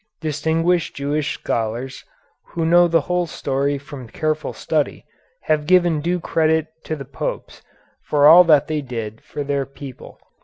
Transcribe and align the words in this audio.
Distinguished 0.19 0.95
Jewish 0.95 1.35
scholars, 1.35 2.03
who 2.43 2.65
know 2.65 2.87
the 2.87 3.01
whole 3.01 3.27
story 3.27 3.77
from 3.77 4.07
careful 4.09 4.51
study, 4.51 5.05
have 5.43 5.67
given 5.67 6.01
due 6.01 6.19
credit 6.19 6.65
to 6.85 6.95
the 6.95 7.05
Popes 7.05 7.61
for 8.01 8.25
all 8.25 8.43
that 8.45 8.65
they 8.65 8.81
did 8.81 9.21
for 9.23 9.43
their 9.43 9.67
people. 9.67 10.19